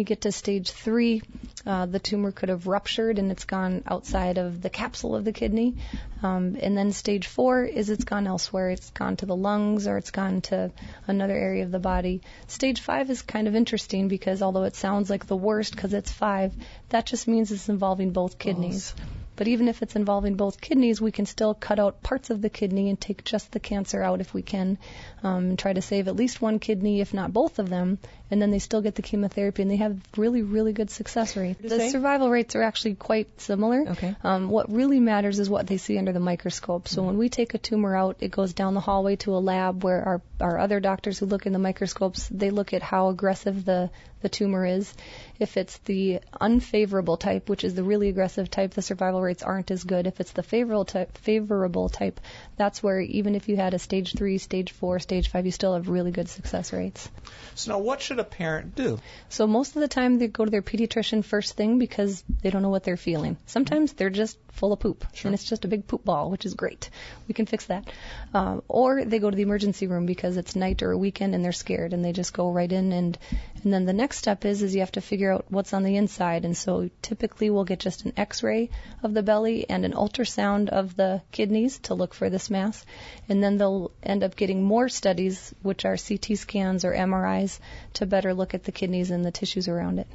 [0.00, 1.20] You get to stage three,
[1.66, 5.32] uh, the tumor could have ruptured and it's gone outside of the capsule of the
[5.34, 5.76] kidney.
[6.22, 8.70] Um, and then stage four is it's gone elsewhere.
[8.70, 10.72] It's gone to the lungs or it's gone to
[11.06, 12.22] another area of the body.
[12.46, 16.10] Stage five is kind of interesting because although it sounds like the worst because it's
[16.10, 16.54] five,
[16.90, 18.94] that just means it's involving both kidneys.
[19.40, 22.50] But even if it's involving both kidneys, we can still cut out parts of the
[22.50, 24.76] kidney and take just the cancer out if we can,
[25.22, 27.98] um, and try to save at least one kidney, if not both of them.
[28.30, 31.56] And then they still get the chemotherapy, and they have really, really good success rate.
[31.62, 31.88] The they?
[31.88, 33.88] survival rates are actually quite similar.
[33.88, 34.14] Okay.
[34.22, 36.86] Um, what really matters is what they see under the microscope.
[36.86, 39.82] So when we take a tumor out, it goes down the hallway to a lab
[39.82, 43.64] where our, our other doctors who look in the microscopes, they look at how aggressive
[43.64, 43.90] the,
[44.22, 44.92] the tumor is.
[45.38, 49.70] If it's the unfavorable type, which is the really aggressive type, the survival rates aren't
[49.70, 50.06] as good.
[50.06, 52.20] If it's the favorable type, favorable type,
[52.56, 55.74] that's where even if you had a stage three, stage four, stage five, you still
[55.74, 57.08] have really good success rates.
[57.54, 58.98] So now, what should a parent do?
[59.28, 62.62] So most of the time they go to their pediatrician first thing because they don't
[62.62, 63.36] know what they're feeling.
[63.46, 66.54] Sometimes they're just full of poop and it's just a big poop ball, which is
[66.54, 66.90] great.
[67.28, 67.88] We can fix that.
[68.34, 71.44] Um, or they go to the emergency room because it's night or a weekend and
[71.44, 73.18] they're scared and they just go right in and
[73.62, 75.96] and then the next step is is you have to figure out what's on the
[75.96, 78.70] inside and so typically we'll get just an x-ray
[79.02, 82.84] of the belly and an ultrasound of the kidneys to look for this mass
[83.28, 87.58] and then they'll end up getting more studies which are CT scans or MRIs
[87.94, 90.06] to better look at the kidneys and the tissues around it.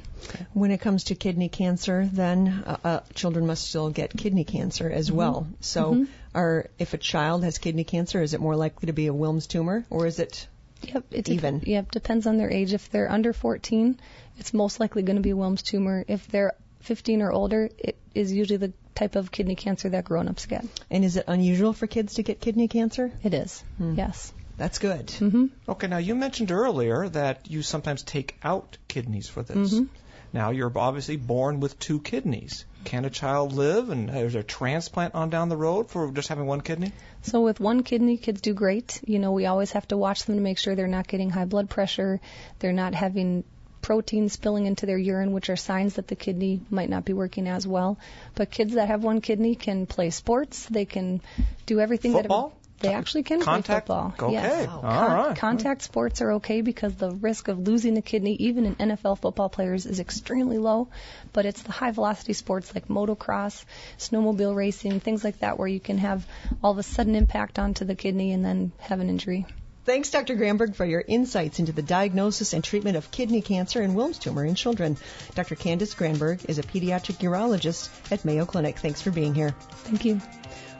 [0.52, 4.90] When it comes to kidney cancer, then uh, uh, children must still get kidney cancer
[4.90, 5.46] as well.
[5.60, 9.12] So, are if a child has kidney cancer, is it more likely to be a
[9.12, 10.46] Wilms tumor, or is it
[10.94, 11.58] Yep, it Even.
[11.60, 12.72] Dep- yep, depends on their age.
[12.72, 13.98] If they're under 14,
[14.38, 16.04] it's most likely going to be a Wilms tumor.
[16.06, 20.46] If they're 15 or older, it is usually the type of kidney cancer that grown-ups
[20.46, 20.64] get.
[20.90, 23.12] and is it unusual for kids to get kidney cancer?
[23.22, 23.62] It is.
[23.78, 24.32] Yes.
[24.56, 25.08] That's good.
[25.08, 25.50] Mhm.
[25.68, 29.72] Okay, now you mentioned earlier that you sometimes take out kidneys for this.
[29.74, 29.84] Mm-hmm.
[30.32, 32.64] Now you're obviously born with two kidneys.
[32.84, 36.28] Can a child live and is there a transplant on down the road for just
[36.28, 36.92] having one kidney?
[37.22, 39.00] So with one kidney, kids do great.
[39.04, 41.46] You know, we always have to watch them to make sure they're not getting high
[41.46, 42.20] blood pressure,
[42.60, 43.44] they're not having
[43.86, 47.46] protein spilling into their urine, which are signs that the kidney might not be working
[47.46, 47.98] as well.
[48.34, 50.66] But kids that have one kidney can play sports.
[50.66, 51.20] They can
[51.66, 52.52] do everything Football?
[52.78, 53.86] That they actually can Contact?
[53.86, 54.28] play football.
[54.28, 54.32] Okay.
[54.34, 54.68] Yes.
[54.68, 55.36] All Con- right.
[55.36, 59.48] Contact sports are okay because the risk of losing a kidney, even in NFL football
[59.48, 60.88] players, is extremely low.
[61.32, 63.64] But it's the high velocity sports like motocross,
[63.98, 66.26] snowmobile racing, things like that, where you can have
[66.62, 69.46] all of a sudden impact onto the kidney and then have an injury.
[69.86, 70.34] Thanks, Dr.
[70.34, 74.44] Granberg, for your insights into the diagnosis and treatment of kidney cancer and Wilms tumor
[74.44, 74.96] in children.
[75.36, 75.54] Dr.
[75.54, 78.80] Candace Granberg is a pediatric urologist at Mayo Clinic.
[78.80, 79.54] Thanks for being here.
[79.84, 80.20] Thank you.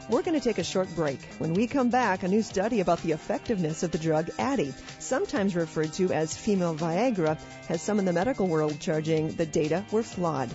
[0.09, 1.19] We're going to take a short break.
[1.37, 5.53] When we come back, a new study about the effectiveness of the drug Addyi, sometimes
[5.53, 10.03] referred to as female Viagra, has some in the medical world charging the data were
[10.03, 10.49] flawed.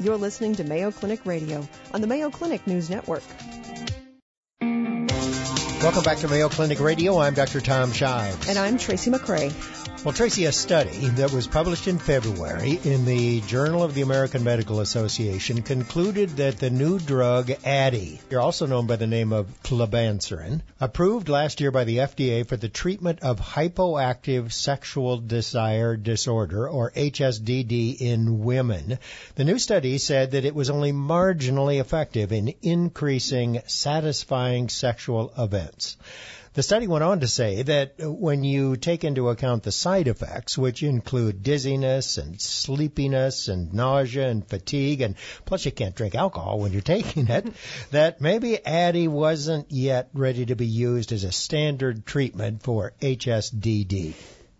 [0.00, 3.22] You're listening to Mayo Clinic Radio on the Mayo Clinic News Network.
[4.60, 7.18] Welcome back to Mayo Clinic Radio.
[7.18, 7.60] I'm Dr.
[7.60, 8.48] Tom Shives.
[8.48, 9.52] And I'm Tracy McCray.
[10.06, 14.44] Well, Tracy, a study that was published in February in the Journal of the American
[14.44, 20.62] Medical Association concluded that the new drug Addyi, also known by the name of flibanserin,
[20.80, 26.92] approved last year by the FDA for the treatment of hypoactive sexual desire disorder, or
[26.92, 29.00] HSDD, in women.
[29.34, 35.96] The new study said that it was only marginally effective in increasing satisfying sexual events.
[36.56, 40.56] The study went on to say that when you take into account the side effects,
[40.56, 46.58] which include dizziness and sleepiness and nausea and fatigue, and plus you can't drink alcohol
[46.58, 47.52] when you're taking it,
[47.90, 54.14] that maybe Addyi wasn't yet ready to be used as a standard treatment for HSDD.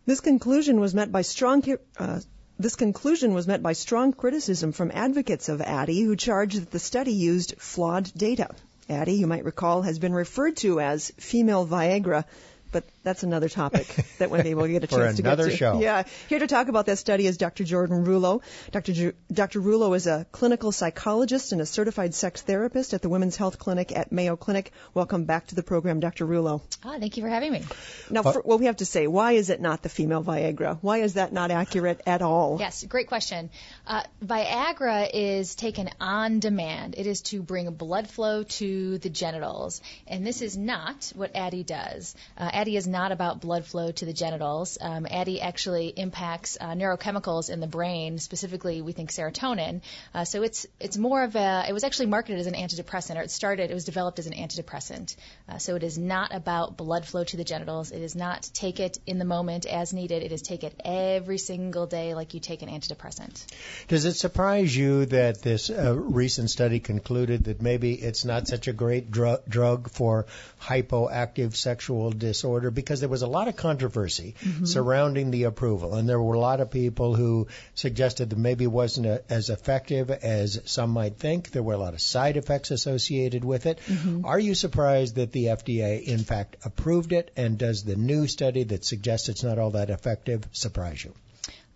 [0.05, 1.65] This conclusion was met by strong
[1.99, 2.21] uh,
[2.59, 6.79] this conclusion was met by strong criticism from advocates of Addyi who charged that the
[6.79, 8.51] study used flawed data.
[8.88, 12.25] Addyi, you might recall, has been referred to as female Viagra
[12.73, 13.87] but that's another topic
[14.19, 15.57] that maybe we'll get a For chance to get another to.
[15.57, 15.81] show.
[15.81, 16.03] Yeah.
[16.29, 17.65] Here to talk about that study is Dr.
[17.65, 18.43] Jordan Rullo.
[18.73, 18.93] Dr.
[18.93, 19.61] Ju- Dr.
[19.61, 23.97] Rullo is a clinical psychologist and a certified sex therapist at the Women's Health Clinic
[23.97, 24.73] at Mayo Clinic.
[24.95, 26.27] Welcome back to the program, Dr.
[26.27, 26.63] Rullo.
[26.85, 27.63] Ah, thank you for having me.
[28.11, 30.79] Now, for, what we have to say, why is it not the female Viagra?
[30.81, 32.57] Why is that not accurate at all?
[32.61, 33.51] Yes, great question.
[33.87, 36.95] Uh, Viagra is taken on demand.
[36.97, 41.65] It is to bring blood flow to the genitals, and this is not what Addyi
[41.65, 42.15] does.
[42.37, 44.79] Uh, Addyi is not about blood flow to the genitals.
[44.81, 49.83] Um, Addyi actually impacts uh, neurochemicals in the brain, specifically we think serotonin.
[50.14, 51.66] Uh, so it's it's more of a.
[51.69, 53.71] It was actually marketed as an antidepressant, or it started.
[53.71, 55.16] It was developed as an antidepressant.
[55.47, 57.90] Uh, so it is not about blood flow to the genitals.
[57.90, 60.23] It is not take it in the moment as needed.
[60.23, 63.45] It is take it every single day like you take an antidepressant.
[63.88, 68.66] Does it surprise you that this uh, recent study concluded that maybe it's not such
[68.66, 70.25] a great dr- drug for
[70.62, 72.46] hypoactive sexual disorder?
[72.71, 74.65] Because there was a lot of controversy Mm-hmm.
[74.65, 78.71] surrounding the approval, and there were a lot of people who suggested that maybe it
[78.71, 81.51] wasn't a, as effective as some might think.
[81.51, 83.81] There were a lot of side effects associated with it.
[83.87, 84.25] Mm-hmm.
[84.25, 87.31] Are you surprised that the FDA, in fact, approved it?
[87.37, 91.13] And does the new study that suggests it's not all that effective surprise you?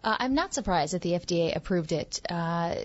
[0.02, 2.20] Uh, I'm not surprised that the FDA approved it.
[2.28, 2.76] Uh,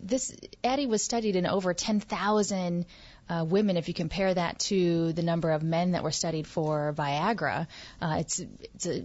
[0.00, 2.86] this Addyi was studied in over 10,000
[3.28, 3.76] uh, women.
[3.76, 7.66] If you compare that to the number of men that were studied for Viagra,
[8.00, 9.04] uh, it's it's a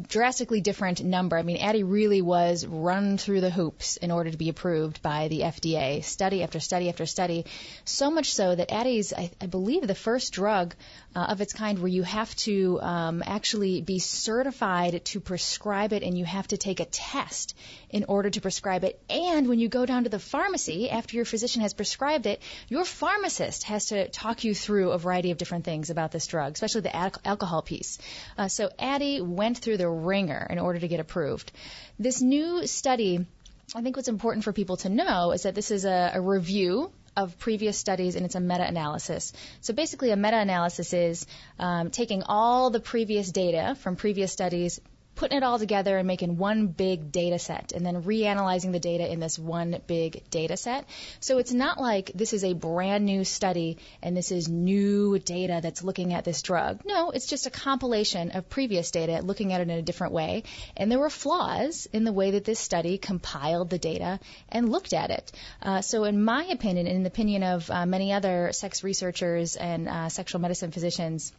[0.00, 1.38] drastically different number.
[1.38, 5.28] I mean, Addyi really was run through the hoops in order to be approved by
[5.28, 7.46] the FDA, study after study after study.
[7.84, 10.74] So much so that Addyi's, I, I believe, the first drug
[11.14, 16.02] uh, of its kind where you have to um, actually be certified to prescribe it
[16.02, 17.56] and you have to take a test
[17.90, 19.00] in order to prescribe it.
[19.08, 22.84] And when you go down to the pharmacy after your physician has prescribed it, your
[22.84, 26.80] pharmacist has to talk you through a variety of different things about this drug, especially
[26.80, 27.98] the al- alcohol piece.
[28.36, 31.52] Uh, so Addyi went through the ringer in order to get approved.
[31.98, 33.26] This new study,
[33.74, 36.90] I think what's important for people to know is that this is a, a review
[37.16, 39.32] of previous studies and it's a meta-analysis.
[39.60, 41.26] So basically, a meta-analysis is
[41.58, 44.80] um, taking all the previous data from previous studies,
[45.14, 49.10] putting it all together and making one big data set and then reanalyzing the data
[49.10, 50.86] in this one big data set.
[51.20, 55.60] So it's not like this is a brand new study and this is new data
[55.62, 56.80] that's looking at this drug.
[56.84, 60.44] No, it's just a compilation of previous data looking at it in a different way.
[60.76, 64.92] And there were flaws in the way that this study compiled the data and looked
[64.92, 65.32] at it.
[65.62, 69.56] Uh, so in my opinion, and in the opinion of uh, many other sex researchers
[69.56, 71.32] and uh, sexual medicine physicians,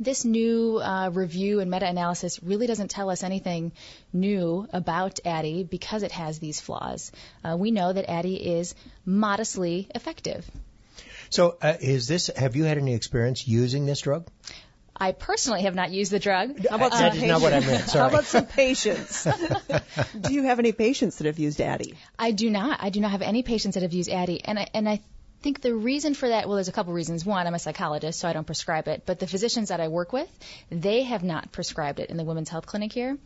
[0.00, 3.72] this new uh, review and meta-analysis really doesn't tell us anything
[4.12, 7.12] new about Addyi because it has these flaws.
[7.44, 10.48] Uh, we know that Addyi is modestly effective.
[11.30, 12.30] So, uh, is this?
[12.36, 14.28] Have you had any experience using this drug?
[14.94, 16.66] I personally have not used the drug.
[16.68, 17.90] How about That some is not what I meant.
[17.90, 19.24] How about some patients?
[20.20, 21.94] Do you have any patients that have used Addyi?
[22.18, 22.82] I do not.
[22.82, 25.00] I do not have any patients that have used Addyi, and I, and I
[25.42, 27.24] think the reason for that, well, there's a couple reasons.
[27.24, 29.02] One, I'm a psychologist, so I don't prescribe it.
[29.04, 30.28] But the physicians that I work with,
[30.70, 33.18] they have not prescribed it in the women's health clinic here.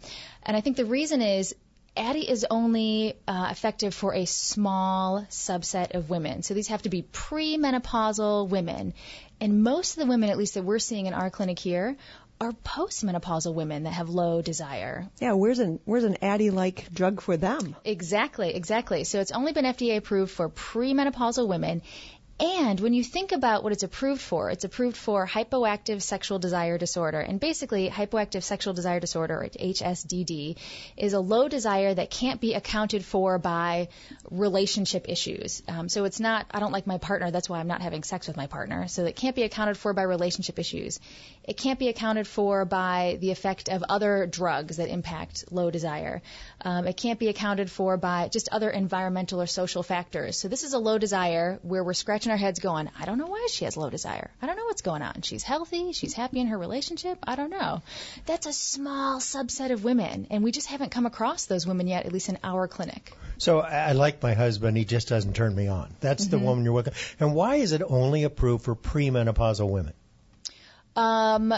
[0.43, 1.55] And I think the reason is
[1.97, 6.43] Addyi is only uh, effective for a small subset of women.
[6.43, 8.93] So these have to be premenopausal women.
[9.41, 11.97] And most of the women, at least that we're seeing in our clinic here,
[12.41, 15.09] are postmenopausal women that have low desire.
[15.21, 17.77] Yeah, where's an where's an Addyi-like drug for them?
[17.85, 19.05] Exactly, exactly.
[19.05, 21.83] So it's only been FDA approved for premenopausal women.
[22.39, 26.77] And when you think about what it's approved for, it's approved for hypoactive sexual desire
[26.77, 27.19] disorder.
[27.19, 30.57] And basically, hypoactive sexual desire disorder, or HSDD,
[30.99, 33.89] is a low desire that can't be accounted for by
[34.31, 35.63] relationship issues.
[35.67, 38.27] Um, so it's not, I don't like my partner, that's why I'm not having sex
[38.27, 38.87] with my partner.
[38.87, 41.01] So it can't be accounted for by relationship issues.
[41.43, 46.21] It can't be accounted for by the effect of other drugs that impact low desire.
[46.61, 50.39] Um, it can't be accounted for by just other environmental or social factors.
[50.39, 53.27] So this is a low desire where we're scratching our heads going, I don't know
[53.27, 54.31] why she has low desire.
[54.43, 55.23] I don't know what's going on.
[55.23, 55.93] She's healthy.
[55.93, 57.19] She's happy in her relationship.
[57.27, 57.83] I don't know.
[58.27, 62.07] That's a small subset of women, and we just haven't come across those women yet,
[62.07, 63.13] at least in our clinic.
[63.39, 64.77] So I I like my husband.
[64.77, 65.95] He just doesn't turn me on.
[66.01, 66.31] That's Mm-hmm.
[66.31, 66.95] the woman you're working.
[67.21, 69.93] And why is it only approved for premenopausal women?
[70.97, 71.53] Um,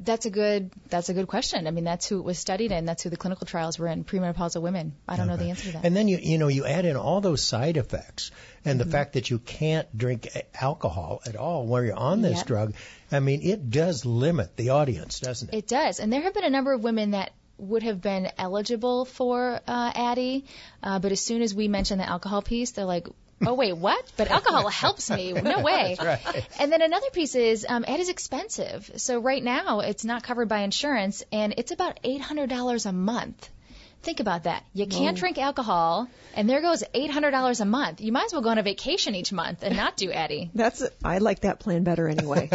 [0.00, 1.66] that's a good that's a good question.
[1.66, 2.84] I mean, that's who it was studied in.
[2.84, 4.04] That's who the clinical trials were in.
[4.04, 4.94] Premenopausal women.
[5.08, 5.84] I don't know the answer to that.
[5.84, 8.30] And then you you know you add in all those side effects
[8.64, 8.88] and Mm-hmm.
[8.90, 10.28] the fact that you can't drink
[10.60, 12.46] alcohol at all while you're on this Yep.
[12.46, 12.74] drug.
[13.10, 15.56] I mean, it does limit the audience, doesn't it?
[15.58, 19.04] It does, and there have been a number of women that would have been eligible
[19.04, 20.44] for uh, Addyi,
[20.82, 23.08] uh, but as soon as we mention the alcohol piece, they're like,
[23.46, 24.04] oh wait, what?
[24.16, 25.32] But alcohol helps me.
[25.32, 25.96] No way.
[25.98, 26.46] right.
[26.58, 28.90] And then another piece is um, it is expensive.
[28.96, 32.92] So right now it's not covered by insurance, and it's about eight hundred dollars a
[32.92, 33.48] month.
[34.02, 34.64] Think about that.
[34.72, 35.20] You can't Whoa.
[35.20, 38.00] drink alcohol, and there goes $800 a month.
[38.00, 40.50] You might as well go on a vacation each month and not do Addyi.
[40.54, 42.48] That's I like that plan better anyway.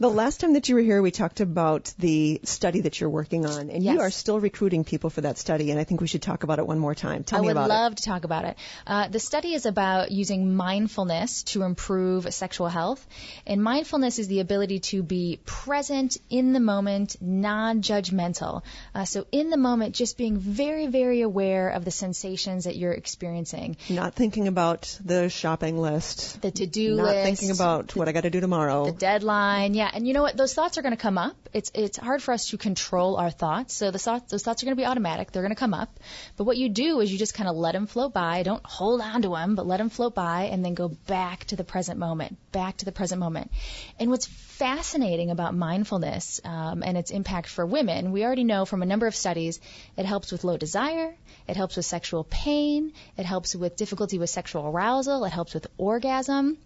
[0.00, 3.46] the last time that you were here, we talked about the study that you're working
[3.46, 3.94] on, and Yes.
[3.94, 5.70] you are still recruiting people for that study.
[5.70, 7.22] And I think we should talk about it one more time.
[7.24, 8.56] Tell I me would love to talk about it.
[8.86, 13.06] Uh, the study is about using mindfulness to improve sexual health.
[13.46, 18.62] And mindfulness is the ability to be present in the moment, non judgmental.
[18.94, 22.76] Uh, so, in the moment, just being very, very very aware of the sensations that
[22.76, 23.76] you're experiencing.
[23.90, 26.40] Not thinking about the shopping list.
[26.40, 28.86] The to do list, Not thinking about what I got to do tomorrow.
[28.86, 29.74] the deadline.
[29.74, 30.36] Yeah, and you know what?
[30.36, 31.36] Those thoughts are going to come up.
[31.52, 33.74] It's it's hard for us to control our thoughts.
[33.74, 35.32] So the thoughts those thoughts are going to be automatic.
[35.32, 36.00] They're going to come up.
[36.38, 38.42] But what you do is you just kind of let them float by.
[38.42, 41.56] Don't hold on to them, but let them float by, and then go back to
[41.56, 42.38] the present moment.
[42.52, 43.50] Back to the present moment.
[43.98, 48.82] And what's fascinating about mindfulness um, and its impact for women, we already know from
[48.82, 49.60] a number of studies,
[49.96, 51.14] it helps with low desire.
[51.48, 52.92] It helps with sexual pain.
[53.16, 55.24] It helps with difficulty with sexual arousal.
[55.24, 56.58] It helps with orgasm.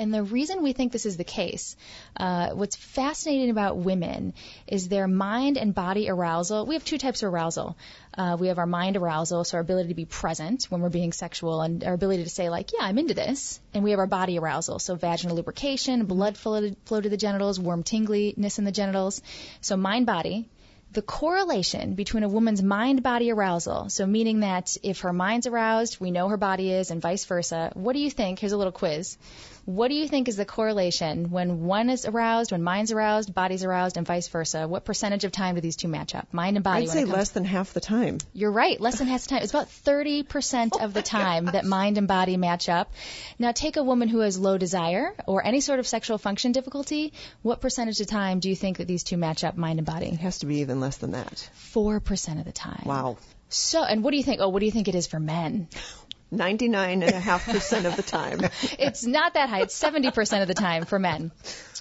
[0.00, 1.76] And the reason we think this is the case,
[2.16, 4.32] uh, what's fascinating about women
[4.66, 6.64] is their mind and body arousal.
[6.64, 7.76] We have two types of arousal.
[8.16, 11.12] Uh, we have our mind arousal, so our ability to be present when we're being
[11.12, 14.12] sexual, and our ability to say like, "Yeah, I'm into this." And we have our
[14.20, 18.76] body arousal, so vaginal lubrication, blood flow, flow to the genitals, warm tingliness in the
[18.80, 19.20] genitals.
[19.60, 20.48] So mind body
[20.92, 26.00] the correlation between a woman's mind body arousal, so meaning that if her mind's aroused,
[26.00, 27.70] we know her body is, and vice versa.
[27.74, 28.40] What do you think?
[28.40, 29.16] Here's a little quiz.
[29.64, 33.64] What do you think is the correlation when one is aroused, when mind's aroused, body's
[33.64, 34.66] aroused, and vice versa?
[34.66, 36.32] What percentage of time do these two match up?
[36.32, 36.84] Mind and body.
[36.84, 38.18] I'd say less than half the time.
[38.32, 38.80] you're right.
[38.80, 39.42] Less than half the time.
[39.42, 42.92] It's about 30% of the oh time that mind and body match up.
[43.38, 47.12] Now, take a woman who has low desire or any sort of sexual function difficulty.
[47.42, 50.06] What percentage of time do you think that these two match up, mind and body?
[50.06, 51.48] It has to be even less than that.
[51.72, 52.82] 4% of the time.
[52.84, 53.18] Wow.
[53.48, 54.40] So, and what do you think?
[54.40, 55.68] Oh, what do you think it is for men?
[56.32, 58.40] 99.5% of the time.
[58.78, 59.62] it's not that high.
[59.62, 61.32] It's 70% of the time for men.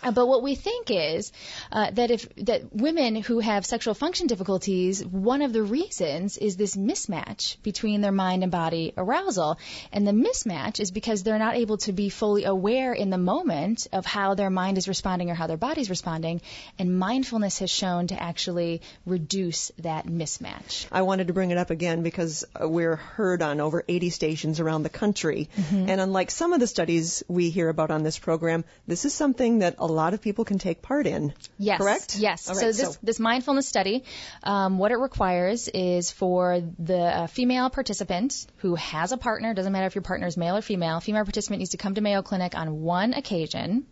[0.01, 1.31] Uh, but what we think is
[1.71, 6.55] uh, that if that women who have sexual function difficulties, one of the reasons is
[6.55, 9.59] this mismatch between their mind and body arousal,
[9.91, 13.87] and the mismatch is because they're not able to be fully aware in the moment
[13.91, 16.41] of how their mind is responding or how their body's responding,
[16.77, 20.87] and mindfulness has shown to actually reduce that mismatch.
[20.91, 24.38] I wanted to bring it up again because uh, we're heard on over 80 stations
[24.59, 25.49] around the country.
[25.57, 25.89] Mm-hmm.
[25.89, 29.59] And unlike some of the studies we hear about on this program, this is something
[29.59, 31.33] that a lot of people can take part in.
[31.57, 31.79] Yes.
[31.79, 32.17] Correct?
[32.17, 32.49] Yes.
[32.49, 34.03] All so this so- this mindfulness study,
[34.43, 39.71] um, what it requires is for the uh, female participant who has a partner, doesn't
[39.71, 42.21] matter if your partner is male or female, female participant needs to come to Mayo
[42.21, 43.85] Clinic on one occasion.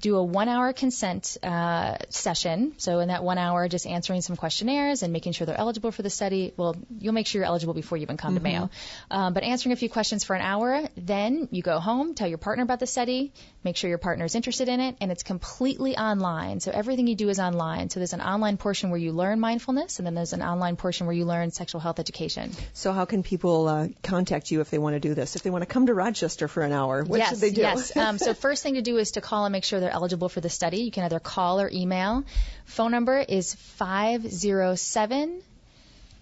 [0.00, 2.74] Do a one hour consent uh, session.
[2.78, 6.02] So, in that one hour, just answering some questionnaires and making sure they're eligible for
[6.02, 6.52] the study.
[6.56, 8.70] Well, you'll make sure you're eligible before you even come to Mayo.
[9.10, 12.38] Um, but answering a few questions for an hour, then you go home, tell your
[12.38, 13.32] partner about the study,
[13.64, 16.60] make sure your partner is interested in it, and it's completely online.
[16.60, 17.90] So everything you do is online.
[17.90, 21.06] So there's an online portion where you learn mindfulness, and then there's an online portion
[21.06, 22.52] where you learn sexual health education.
[22.72, 25.36] So how can people uh, contact you if they want to do this?
[25.36, 27.62] If they want to come to Rochester for an hour, what yes, should they do?
[27.62, 27.96] yes.
[27.96, 30.40] Um, so first thing to do is to call and make sure they're eligible for
[30.40, 30.78] the study.
[30.78, 32.24] You can either call or email.
[32.64, 35.42] Phone number is 507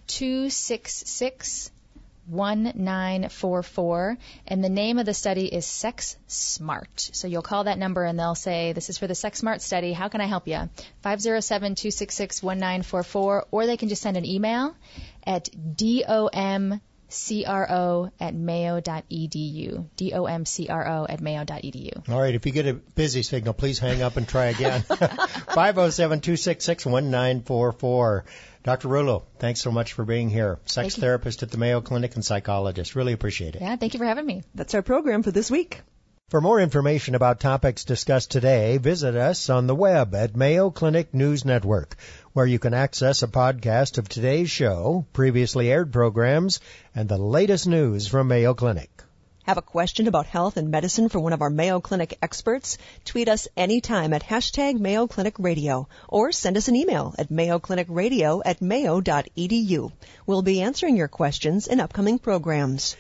[0.07, 1.71] 266
[2.29, 7.11] 1944 and the name of the study is Sex Smart.
[7.12, 9.93] So you'll call that number and they'll say, This is for the Sex Smart study.
[9.93, 10.69] How can I help you?
[11.03, 14.75] 507 266 1944 or they can just send an email
[15.25, 19.86] at DOM C-R-O at mayo.edu.
[19.96, 22.09] D-O-M-C-R-O at mayo.edu.
[22.09, 24.82] All right, if you get a busy signal, please hang up and try again.
[24.88, 28.24] 507 266 1944.
[28.64, 28.88] Dr.
[28.88, 30.59] Rullo, thanks so much for being here.
[30.64, 31.00] Sex Thank you.
[31.02, 32.96] therapist at the Mayo Clinic and psychologist.
[32.96, 33.62] Really appreciate it.
[33.62, 34.42] Yeah, thank you for having me.
[34.57, 35.82] That's our program for this week.
[36.29, 41.14] For more information about topics discussed today, visit us on the web at Mayo Clinic
[41.14, 41.95] News Network,
[42.33, 46.59] where you can access a podcast of today's show, previously aired programs,
[46.97, 49.05] and the latest news from Mayo Clinic.
[49.45, 52.77] Have a question about health and medicine for one of our Mayo Clinic experts?
[53.05, 58.43] Tweet us anytime at hashtag Mayo Clinic Radio or send us an email at mayoclinicradio
[58.45, 59.93] at mayo.edu.
[60.27, 62.97] We'll be answering your questions in upcoming programs.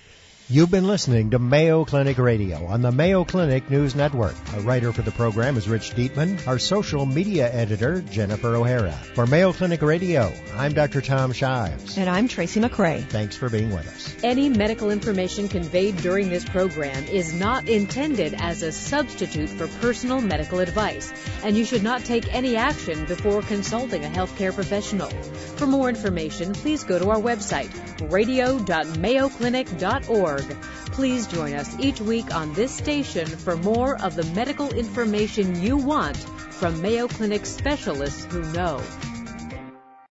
[0.48, 4.36] You've been listening to Mayo Clinic Radio on the Mayo Clinic News Network.
[4.54, 6.46] A writer for the program is Rich Dietman.
[6.46, 8.92] Our social media editor, Jennifer O'Hara.
[8.92, 11.00] For Mayo Clinic Radio, I'm Dr.
[11.00, 11.98] Tom Shives.
[11.98, 13.04] And I'm Tracy McCray.
[13.08, 14.14] Thanks for being with us.
[14.22, 20.20] Any medical information conveyed during this program is not intended as a substitute for personal
[20.20, 25.10] medical advice, and you should not take any action before consulting a healthcare professional.
[25.56, 27.72] For more information, please go to our website,
[28.12, 30.35] radio.mayoclinic.org.
[30.86, 35.76] Please join us each week on this station for more of the medical information you
[35.76, 38.82] want from Mayo Clinic specialists who know.